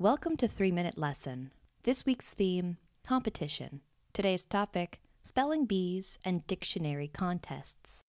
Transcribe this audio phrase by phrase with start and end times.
[0.00, 1.50] Welcome to 3 Minute Lesson.
[1.82, 3.82] This week's theme competition.
[4.14, 8.00] Today's topic spelling bees and dictionary contests.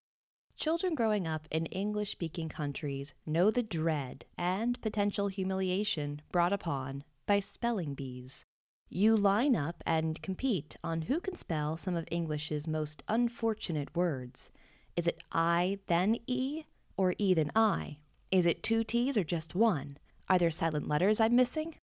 [0.57, 7.03] Children growing up in English speaking countries know the dread and potential humiliation brought upon
[7.27, 8.45] by spelling bees.
[8.89, 14.53] You line up and compete on who can spell some of English's most unfortunate words.
[14.95, 16.67] Is it I then E
[16.97, 17.99] or E then I?
[18.31, 19.99] Is it two T's or just one?
[20.31, 21.75] Are there silent letters I'm missing?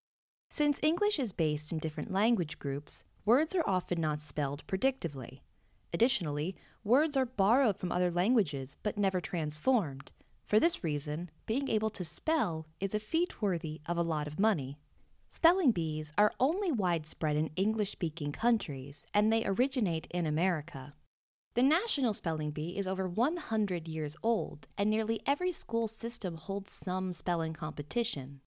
[0.50, 5.42] Since English is based in different language groups, words are often not spelled predictably.
[5.94, 10.14] Additionally, words are borrowed from other languages but never transformed.
[10.46, 14.40] For this reason, being able to spell is a feat worthy of a lot of
[14.40, 14.80] money.
[15.28, 20.94] Spelling bees are only widespread in English speaking countries, and they originate in America.
[21.58, 26.72] The National Spelling Bee is over 100 years old, and nearly every school system holds
[26.72, 28.42] some spelling competition.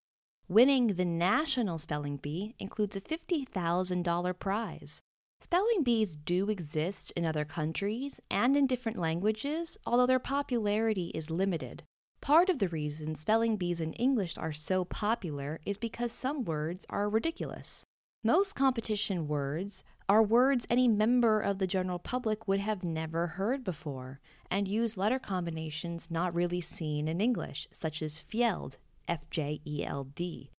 [0.46, 5.02] Winning the National Spelling Bee includes a $50,000 prize.
[5.41, 11.33] Spelling bees do exist in other countries and in different languages, although their popularity is
[11.33, 11.83] limited.
[12.20, 16.86] Part of the reason spelling bees in English are so popular is because some words
[16.88, 17.84] are ridiculous.
[18.22, 23.64] Most competition words are words any member of the general public would have never heard
[23.64, 28.76] before and use letter combinations not really seen in English, such as fjeld,
[29.08, 30.50] F J E L D.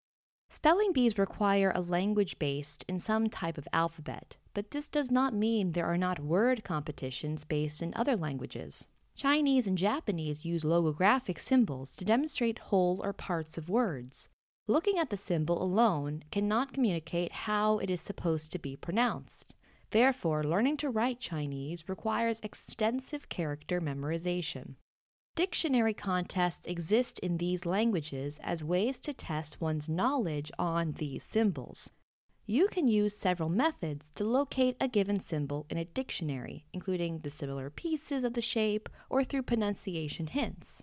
[0.50, 5.32] Spelling bees require a language based in some type of alphabet, but this does not
[5.32, 8.88] mean there are not word competitions based in other languages.
[9.16, 14.30] Chinese and Japanese use logographic symbols to demonstrate whole or parts of words.
[14.72, 19.54] Looking at the symbol alone cannot communicate how it is supposed to be pronounced.
[19.90, 24.76] Therefore, learning to write Chinese requires extensive character memorization.
[25.36, 31.90] Dictionary contests exist in these languages as ways to test one's knowledge on these symbols.
[32.46, 37.30] You can use several methods to locate a given symbol in a dictionary, including the
[37.30, 40.82] similar pieces of the shape or through pronunciation hints.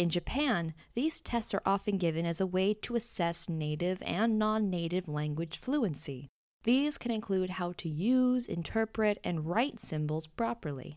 [0.00, 4.70] In Japan, these tests are often given as a way to assess native and non
[4.70, 6.30] native language fluency.
[6.64, 10.96] These can include how to use, interpret, and write symbols properly.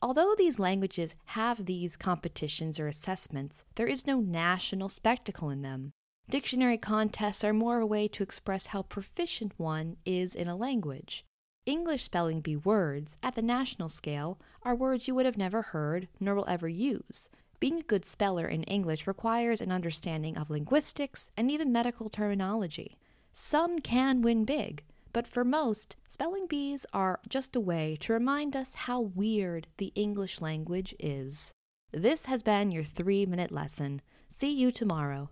[0.00, 5.90] Although these languages have these competitions or assessments, there is no national spectacle in them.
[6.30, 11.24] Dictionary contests are more a way to express how proficient one is in a language.
[11.66, 16.06] English spelling bee words, at the national scale, are words you would have never heard
[16.20, 17.30] nor will ever use,
[17.64, 22.98] being a good speller in English requires an understanding of linguistics and even medical terminology.
[23.32, 28.54] Some can win big, but for most, spelling bees are just a way to remind
[28.54, 31.54] us how weird the English language is.
[31.90, 34.02] This has been your three minute lesson.
[34.28, 35.30] See you tomorrow.